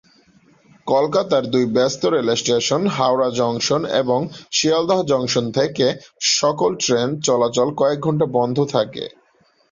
কলকাতার 0.87 1.43
দুই 1.53 1.65
ব্যস্ত 1.75 2.01
রেল 2.05 2.29
স্টেশন 2.35 2.81
হাওড়া 2.95 3.29
জংশন 3.39 3.81
এবং 4.01 4.19
শিয়ালদহ 4.51 4.99
জংশন 5.11 5.45
থেকে 5.57 5.85
সকল 6.35 6.71
ট্রেন 6.83 7.07
চলাচল 7.27 7.67
কয়েক 7.79 7.99
ঘণ্টা 8.01 8.25
বন্ধ 8.37 8.57
থাকে। 8.73 9.03